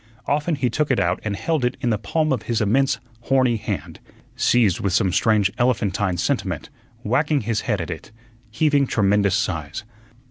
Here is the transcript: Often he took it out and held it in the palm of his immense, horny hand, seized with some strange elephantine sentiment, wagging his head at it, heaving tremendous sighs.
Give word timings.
Often 0.25 0.55
he 0.55 0.69
took 0.71 0.89
it 0.89 0.99
out 0.99 1.19
and 1.23 1.35
held 1.35 1.63
it 1.63 1.77
in 1.79 1.91
the 1.91 1.99
palm 1.99 2.33
of 2.33 2.41
his 2.49 2.59
immense, 2.59 2.97
horny 3.25 3.57
hand, 3.57 3.99
seized 4.35 4.79
with 4.79 4.93
some 4.93 5.11
strange 5.13 5.51
elephantine 5.59 6.17
sentiment, 6.17 6.71
wagging 7.03 7.41
his 7.41 7.61
head 7.61 7.79
at 7.79 7.91
it, 7.91 8.11
heaving 8.49 8.87
tremendous 8.87 9.35
sighs. 9.35 9.83